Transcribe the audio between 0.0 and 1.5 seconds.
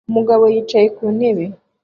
Umugabo yicaye ku ntebe